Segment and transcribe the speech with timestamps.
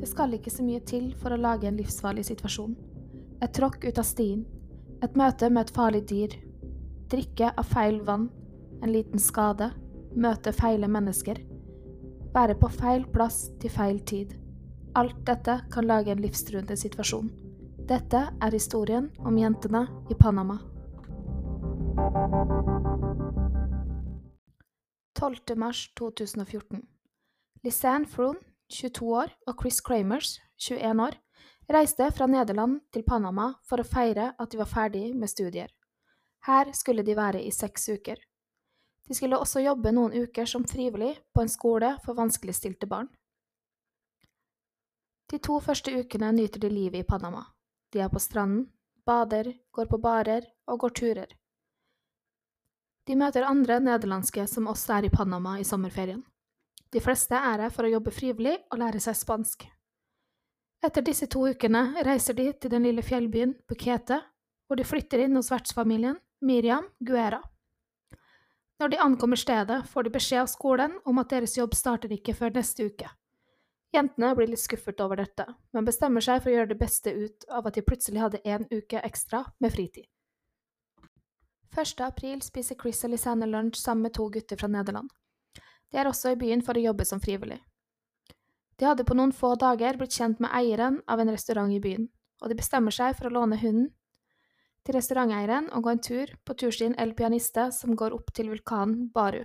[0.00, 2.72] Det skal ikke så mye til for å lage en livsfarlig situasjon.
[3.44, 4.46] Et tråkk ut av stien,
[5.04, 6.36] et møte med et farlig dyr,
[7.12, 8.30] drikke av feil vann,
[8.80, 9.70] en liten skade,
[10.16, 11.42] møte feile mennesker,
[12.32, 14.32] være på feil plass til feil tid.
[14.96, 17.30] Alt dette kan lage en livstruende situasjon.
[17.90, 20.56] Dette er historien om jentene i Panama.
[25.20, 25.56] 12.
[25.60, 26.80] mars 2014.
[27.64, 28.38] Lisanne Froon,
[28.70, 31.18] 22 år, og Chris Kramers, 21 år,
[31.70, 35.70] reiste fra Nederland til Panama for å feire at de var ferdig med studier.
[36.46, 38.20] Her skulle de være i seks uker.
[39.08, 43.10] De skulle også jobbe noen uker som frivillig på en skole for vanskeligstilte barn.
[45.30, 47.44] De to første ukene nyter de livet i Panama.
[47.92, 48.68] De er på stranden,
[49.06, 51.30] bader, går på barer og går turer.
[53.06, 56.22] De møter andre nederlandske som også er i Panama i sommerferien.
[56.90, 59.66] De fleste er her for å jobbe frivillig og lære seg spansk.
[60.82, 64.18] Etter disse to ukene reiser de til den lille fjellbyen Bukete,
[64.66, 67.42] hvor de flytter inn hos vertsfamilien Miriam Guera.
[68.80, 72.34] Når de ankommer stedet, får de beskjed av skolen om at deres jobb starter ikke
[72.34, 73.10] før neste uke.
[73.92, 77.44] Jentene blir litt skuffet over dette, men bestemmer seg for å gjøre det beste ut
[77.50, 80.06] av at de plutselig hadde en uke ekstra med fritid.
[81.76, 82.00] 1.
[82.06, 85.10] april spiser Chris og Lisanne lunsj sammen med to gutter fra Nederland.
[85.90, 87.58] De er også i byen for å jobbe som frivillig.
[88.78, 92.06] De hadde på noen få dager blitt kjent med eieren av en restaurant i byen,
[92.40, 93.90] og de bestemmer seg for å låne hunden
[94.86, 99.10] til restauranteieren og gå en tur på turstien El Pianiste som går opp til vulkanen
[99.12, 99.42] Baru.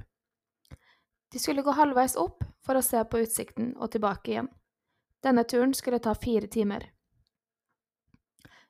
[1.34, 4.48] De skulle gå halvveis opp for å se på utsikten og tilbake igjen.
[5.26, 6.86] Denne turen skulle ta fire timer.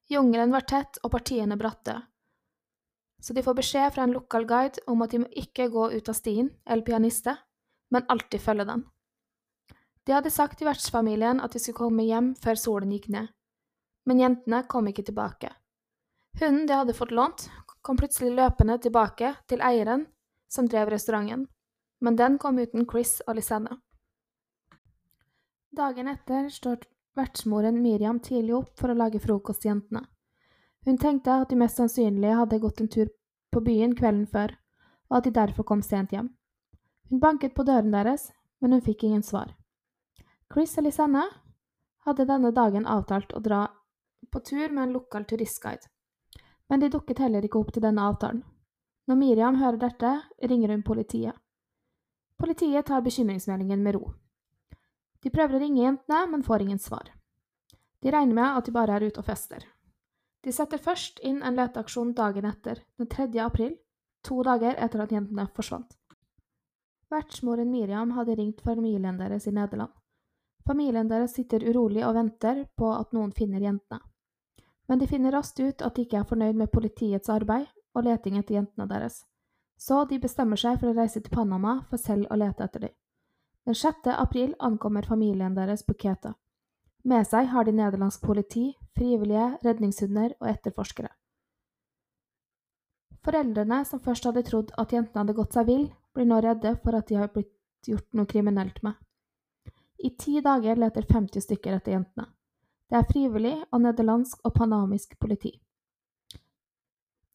[0.09, 1.99] Jungelen var tett og partiene bratte,
[3.21, 6.09] så de får beskjed fra en lokal guide om at de må ikke gå ut
[6.09, 7.33] av stien, El Pianiste,
[7.91, 8.85] men alltid følge den.
[10.05, 13.29] De hadde sagt til vertsfamilien at de skulle komme hjem før solen gikk ned,
[14.05, 15.49] men jentene kom ikke tilbake.
[16.39, 17.47] Hunden de hadde fått lånt,
[17.81, 20.05] kom plutselig løpende tilbake til eieren
[20.51, 21.47] som drev restauranten,
[22.01, 23.79] men den kom uten Chris og Lisanne.
[25.75, 26.85] Dagen etter står
[27.17, 30.05] vertsmoren Miriam tidlig opp for å lage frokost til jentene.
[30.85, 33.09] Hun tenkte at de mest sannsynlig hadde gått en tur
[33.51, 34.53] på byen kvelden før,
[35.09, 36.29] og at de derfor kom sent hjem.
[37.09, 39.53] Hun banket på døren deres, men hun fikk ingen svar.
[40.53, 41.25] Chris og Lisanne
[42.05, 43.65] hadde denne dagen avtalt å dra
[44.31, 45.89] på tur med en lokal turistguide,
[46.69, 48.43] men de dukket heller ikke opp til denne avtalen.
[49.05, 50.11] Når Miriam hører dette,
[50.49, 51.37] ringer hun politiet.
[52.41, 54.07] Politiet tar bekymringsmeldingen med ro.
[55.21, 57.11] De prøver å ringe jentene, men får ingen svar.
[58.01, 59.61] De regner med at de bare er ute og fester.
[60.45, 63.29] De setter først inn en leteaksjon dagen etter, den 3.
[63.45, 63.77] april,
[64.25, 65.95] to dager etter at jentene forsvant.
[67.11, 69.91] Vertsmoren Miriam hadde ringt familien deres i Nederland.
[70.65, 74.01] Familien deres sitter urolig og venter på at noen finner jentene.
[74.89, 78.37] Men de finner raskt ut at de ikke er fornøyd med politiets arbeid og leting
[78.37, 79.23] etter jentene deres,
[79.77, 82.95] så de bestemmer seg for å reise til Panama for selv å lete etter dem.
[83.65, 84.11] Den 6.
[84.13, 86.35] april ankommer familien deres på Keta.
[87.05, 91.09] Med seg har de nederlandsk politi, frivillige, redningshunder og etterforskere.
[93.25, 96.97] Foreldrene, som først hadde trodd at jentene hadde gått seg vill, blir nå redde for
[96.97, 97.51] at de har blitt
[97.87, 98.95] gjort noe kriminelt med.
[99.97, 102.27] I ti dager leter 50 stykker etter jentene.
[102.89, 105.55] Det er frivillig og nederlandsk og panamisk politi.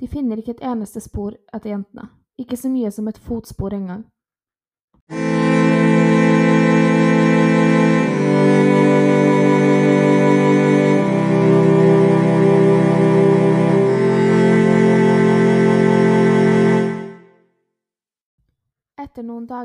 [0.01, 2.09] De finner ikke et eneste spor etter jentene,
[2.39, 4.07] ikke så mye som et fotspor engang.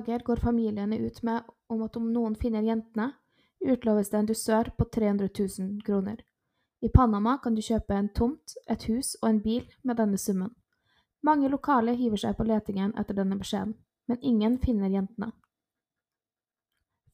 [0.06, 3.14] Dager går familiene ut med om at om noen finner jentene,
[3.60, 5.30] utloves det en dusør på 300
[5.60, 6.22] 000 kroner.
[6.82, 10.54] I Panama kan du kjøpe en tomt, et hus og en bil med denne summen.
[11.24, 13.74] Mange lokale hiver seg på letingen etter denne beskjeden,
[14.08, 15.32] men ingen finner jentene.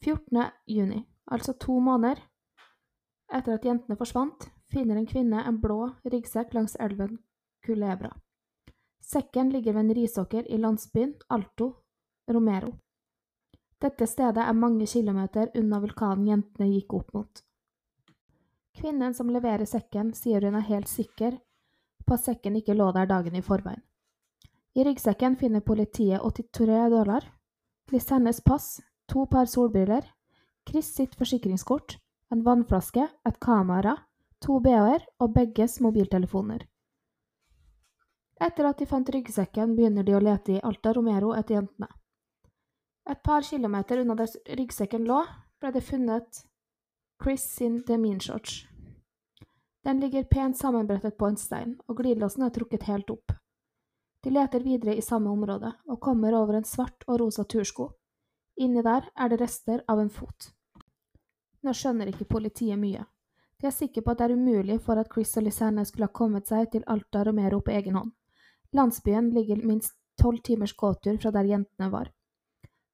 [0.04, 0.50] 14.
[0.68, 2.20] juni, altså to måneder
[3.32, 7.20] etter at jentene forsvant, finner en kvinne en blå ryggsekk langs elven
[7.64, 8.12] Culebra.
[9.00, 11.81] Sekken ligger ved en risåker i landsbyen Alto
[12.34, 12.74] Romero.
[13.82, 17.44] Dette stedet er mange kilometer unna vulkanen jentene gikk opp mot.
[18.78, 21.40] Kvinnen som leverer sekken, sier hun er helt sikker
[22.06, 23.82] på at sekken ikke lå der dagen i forveien.
[24.76, 27.26] I ryggsekken finner politiet 83 dollar,
[27.92, 30.06] Lisannes pass, to par solbriller,
[30.70, 31.98] Chris sitt forsikringskort,
[32.32, 33.98] en vannflaske, et kamera,
[34.40, 36.64] to bh-er og begges mobiltelefoner.
[38.42, 41.92] Etter at de fant ryggsekken, begynner de å lete i Alta Romero etter jentene.
[43.10, 45.24] Et par kilometer unna der ryggsekken lå,
[45.62, 46.44] ble det funnet
[47.24, 48.66] Chris sin deminshorts.
[49.84, 53.34] Den ligger pent sammenbrettet på en stein, og glidelåsen er trukket helt opp.
[54.22, 57.90] De leter videre i samme område, og kommer over en svart og rosa tursko.
[58.62, 60.52] Inni der er det rester av en fot.
[61.66, 63.08] Nå skjønner ikke politiet mye.
[63.62, 66.14] De er sikre på at det er umulig for at Chris og Lisanne skulle ha
[66.14, 68.14] kommet seg til Alta Romero på egen hånd.
[68.74, 72.10] Landsbyen ligger minst tolv timers gåtur fra der jentene var.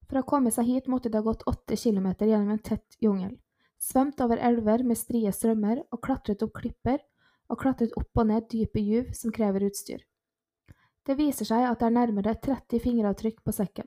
[0.08, 3.36] For å komme seg hit måtte de ha gått åtte kilometer gjennom en tett jungel
[3.78, 6.98] svømt over elver med strie strømmer og klatret opp klipper
[7.48, 10.02] og klatret opp og ned dype juv som krever utstyr.
[11.06, 13.86] Det viser seg at det er nærmere 30 fingeravtrykk på sekken.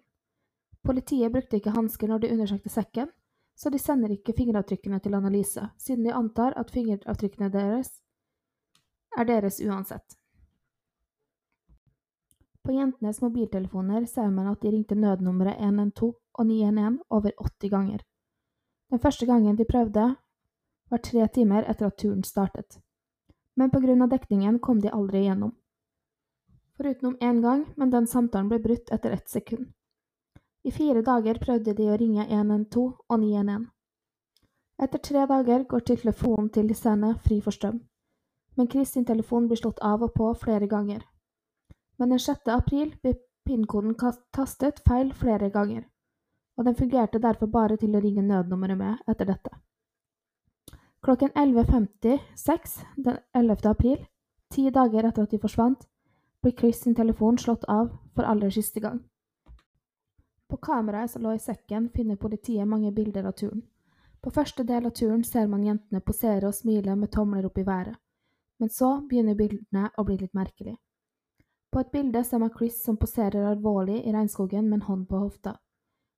[0.82, 3.12] Politiet brukte ikke hansker når de undersøkte sekken,
[3.54, 8.00] så de sender ikke fingeravtrykkene til analyse, siden de antar at fingeravtrykkene deres
[9.20, 10.18] er deres uansett.
[12.64, 18.04] På jentenes mobiltelefoner ser man at de ringte nødnummeret 112 og 911 over 80 ganger.
[18.92, 20.16] Den første gangen de prøvde,
[20.90, 22.80] var tre timer etter at turen startet.
[23.56, 25.54] Men på grunn av dekningen kom de aldri igjennom.
[26.78, 29.72] Forutenom én gang, men den samtalen ble brutt etter ett sekund.
[30.64, 33.70] I fire dager prøvde de å ringe 112 og 911.
[34.82, 37.80] Etter tre dager går telefonen til Lisane fri for strøm,
[38.58, 41.06] men Chris sin telefon blir slått av og på flere ganger.
[42.02, 42.50] Men den 6.
[42.50, 43.14] april ble
[43.46, 43.94] pinnkoden
[44.34, 45.86] tastet feil flere ganger
[46.62, 49.52] og den fungerte derfor bare til å ringe nødnummeret med etter dette.
[51.02, 53.70] Klokken 11.56 den 11.
[53.70, 54.04] april,
[54.54, 55.88] ti dager etter at de forsvant,
[56.42, 59.00] ble Chris sin telefon slått av for aller siste gang.
[60.48, 63.64] På kameraet som lå i sekken, finner politiet mange bilder av turen.
[64.22, 67.66] På første del av turen ser man jentene posere og smile med tomler opp i
[67.66, 67.98] været,
[68.60, 70.78] men så begynner bildene å bli litt merkelige.
[71.72, 75.22] På et bilde ser man Chris som poserer alvorlig i regnskogen med en hånd på
[75.22, 75.56] hofta.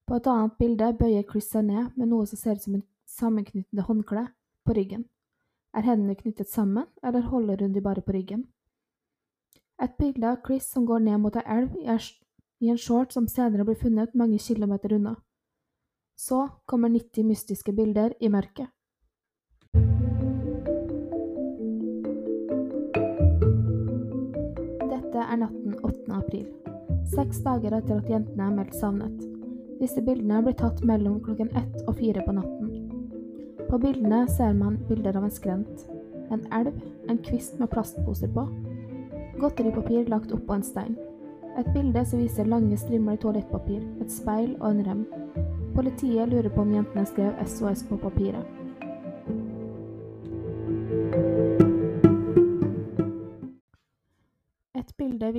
[0.08, 2.88] På et annet bilde bøyer Chris seg ned med noe som ser ut som et
[3.06, 4.26] sammenknyttende håndkle
[4.66, 5.06] på ryggen.
[5.74, 8.48] Er hendene knyttet sammen, eller holder hun de bare på ryggen?
[9.82, 13.66] Et bilde av Chris som går ned mot ei elv i en short som senere
[13.66, 15.16] blir funnet mange kilometer unna.
[16.18, 18.70] Så kommer 90 mystiske bilder i mørket.
[25.34, 26.14] Er natten 8.
[26.14, 26.46] april,
[27.10, 29.24] seks dager etter at jentene er meldt savnet.
[29.80, 32.70] Disse bildene blir tatt mellom klokken ett og fire på natten.
[33.66, 35.88] På bildene ser man bilder av en skrent,
[36.30, 36.78] en elv,
[37.10, 38.46] en kvist med plastposer på,
[39.42, 41.00] godteripapir lagt oppå en stein,
[41.58, 45.06] et bilde som viser lange strimler toalettpapir, et speil og en rem.
[45.74, 48.63] Politiet lurer på om jentene skrev SOS på papiret.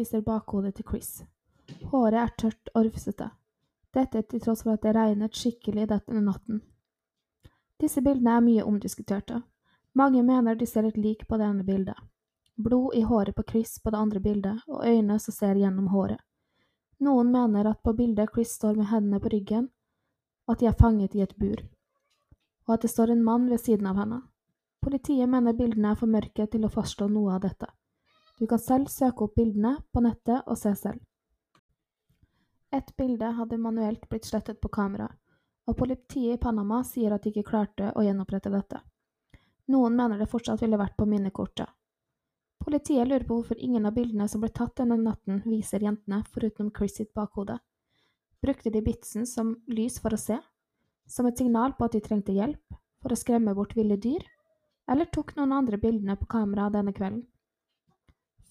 [0.05, 1.25] Viser bakhodet til Chris.
[1.89, 3.31] Håret er tørt og rufsete.
[3.95, 6.61] Dette til tross for at det regnet skikkelig denne natten.
[7.81, 9.41] Disse bildene er mye omdiskuterte.
[9.95, 11.97] Mange mener de ser et lik på det ene bildet.
[12.57, 16.21] Blod i håret på Chris på det andre bildet, og øyne som ser gjennom håret.
[17.01, 19.71] Noen mener at på bildet Chris står med hendene på ryggen,
[20.49, 21.65] at de er fanget i et bur,
[22.67, 24.21] og at det står en mann ved siden av henne.
[24.83, 27.67] Politiet mener bildene er for mørke til å fastslå noe av dette.
[28.39, 31.03] Du kan selv søke opp bildene på nettet og se selv.
[32.75, 35.07] Et bilde hadde manuelt blitt slettet på kamera,
[35.69, 38.81] og politiet i Panama sier at de ikke klarte å gjenopprette dette.
[39.71, 41.71] Noen mener det fortsatt ville vært på minnekortet.
[42.65, 46.73] Politiet lurer på hvorfor ingen av bildene som ble tatt denne natten, viser jentene, foruten
[46.75, 47.59] Chris sitt bakhode.
[48.43, 50.39] Brukte de bitsen som lys for å se?
[51.07, 52.77] Som et signal på at de trengte hjelp?
[53.05, 54.25] For å skremme bort ville dyr?
[54.89, 57.23] Eller tok noen andre bildene på kamera denne kvelden?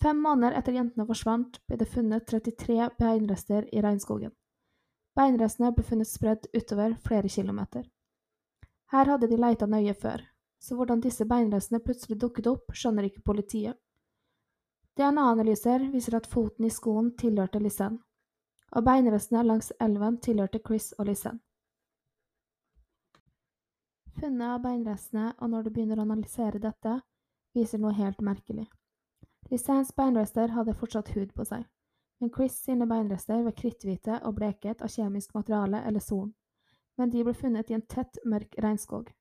[0.02, 4.34] Fem måneder etter jentene forsvant, ble det funnet 33 beinrester i regnskogen.
[5.16, 7.86] Beinrestene ble funnet spredd utover flere kilometer.
[8.94, 10.24] Her hadde de leita nøye før,
[10.62, 13.78] så hvordan disse beinrestene plutselig dukket opp, skjønner ikke politiet.
[14.98, 18.02] DNA-analyser viser at foten i skoen tilhørte Lisanne,
[18.74, 21.42] og beinrestene langs elven tilhørte Chris og Lisanne.
[24.14, 27.00] Funnet av beinrestene, og når du begynner å analysere dette,
[27.58, 28.68] viser noe helt merkelig.
[29.52, 31.66] Lisannes beinrester hadde fortsatt hud på seg,
[32.22, 36.32] men Chris sine beinrester var kritthvite og bleket av kjemisk materiale eller solen,
[36.98, 39.12] men de ble funnet i en tett, mørk regnskog.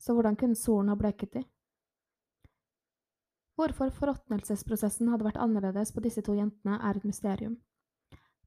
[0.00, 1.44] Så hvordan kunne solen ha bleket de?
[3.60, 7.58] Hvorfor forråtnelsesprosessen hadde vært annerledes på disse to jentene, er et mysterium.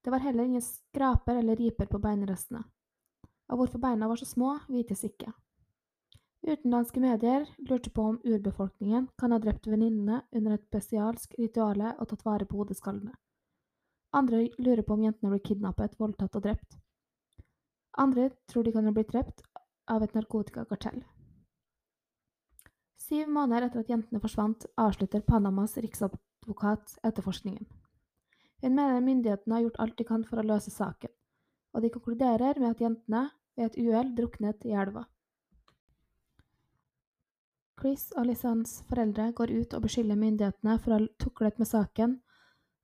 [0.03, 2.63] Det var heller ingen skraper eller riper på beinrestene,
[3.47, 5.29] og hvorfor beina var så små, vites ikke.
[6.43, 12.09] Utenlandske medier lurte på om urbefolkningen kan ha drept venninnene under et bestialsk rituale og
[12.09, 13.13] tatt vare på hodeskallene.
[14.13, 16.75] Andre lurer på om jentene ble kidnappet, voldtatt og drept.
[17.97, 19.45] Andre tror de kan ha blitt drept
[19.87, 20.99] av et narkotikakartell.
[22.99, 27.65] Syv måneder etter at jentene forsvant, avslutter Panamas riksadvokat etterforskningen.
[28.63, 31.11] Hun mener myndighetene har gjort alt de kan for å løse saken,
[31.71, 35.07] og de konkluderer med at jentene ved et uhell druknet i elva.
[37.81, 42.19] Chris og Lisans foreldre går ut og beskylder myndighetene for å ha tuklet med saken,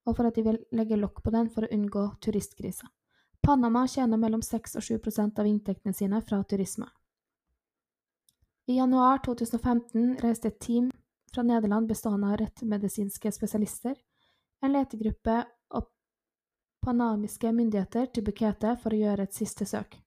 [0.08, 2.90] og for at de vil legge lokk på den for å unngå turistkrisa.
[3.42, 6.90] Panama tjener mellom 6 og 7% av inntektene sine fra turisme.
[8.70, 10.90] I januar 2015 reiste et team
[11.34, 13.96] fra Nederland bestående av rettmedisinske spesialister,
[14.62, 15.40] en letegruppe
[15.78, 15.88] og
[16.86, 19.98] panamiske myndigheter til Bukete for å gjøre et siste søk.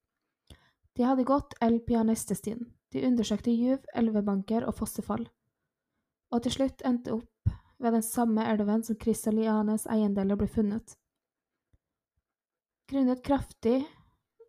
[0.94, 5.24] De hadde gått El Pianestestien, de undersøkte juv, elvebanker og fossefall,
[6.32, 10.48] og til slutt endte opp ved den samme elven som Chris og Lianes eiendeler ble
[10.48, 10.94] funnet.
[12.88, 13.80] Grunnet kraftig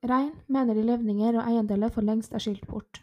[0.03, 3.01] regn mener de levninger og eiendeler for lengst er skylt bort.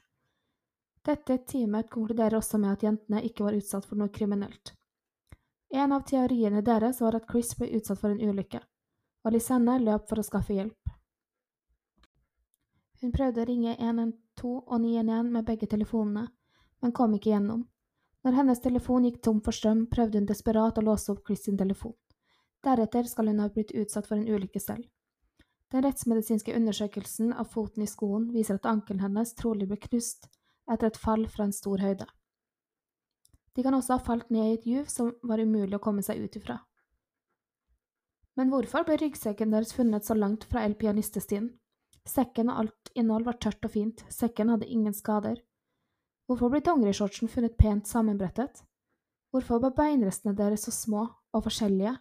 [1.07, 4.75] Dette teamet konkluderer også med at jentene ikke var utsatt for noe kriminelt.
[5.73, 8.61] En av teoriene deres var at Chris ble utsatt for en ulykke,
[9.25, 10.97] og Lisanne løp for å skaffe hjelp.
[13.01, 16.29] Hun prøvde å ringe 112 og 911 med begge telefonene,
[16.81, 17.67] men kom ikke gjennom.
[18.25, 21.59] Når hennes telefon gikk tom for strøm, prøvde hun desperat å låse opp Chris sin
[21.61, 21.95] telefon.
[22.65, 24.85] Deretter skal hun ha blitt utsatt for en ulykke selv.
[25.71, 30.29] Den rettsmedisinske undersøkelsen av foten i skoen viser at ankelen hennes trolig ble knust
[30.71, 32.09] etter et fall fra en stor høyde.
[33.55, 36.21] De kan også ha falt ned i et juv som var umulig å komme seg
[36.23, 36.59] ut ifra.
[38.39, 41.51] Men hvorfor ble ryggsekken deres funnet så langt fra El Pianistestien?
[42.09, 45.41] Sekken og alt innhold var tørt og fint, sekken hadde ingen skader.
[46.27, 48.63] Hvorfor ble dongerishortsen funnet pent sammenbrettet?
[49.31, 51.93] Hvorfor var beinrestene deres så små og forskjellige,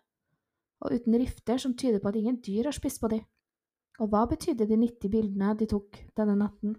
[0.82, 3.26] og uten rifter som tyder på at ingen dyr har spist på dem?
[4.00, 6.78] Og hva betydde de 90 bildene de tok denne natten?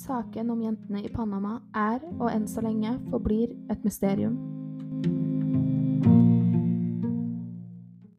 [0.00, 4.59] Saken om jentene i Panama er, og enn så lenge, forblir et mysterium.